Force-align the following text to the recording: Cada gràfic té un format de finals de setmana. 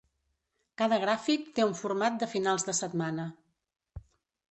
Cada 0.81 0.97
gràfic 1.03 1.43
té 1.59 1.65
un 1.71 1.75
format 1.79 2.17
de 2.23 2.29
finals 2.31 2.65
de 2.71 2.75
setmana. 2.79 3.27